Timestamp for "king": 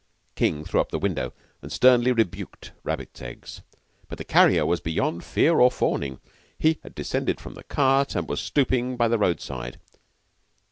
0.33-0.65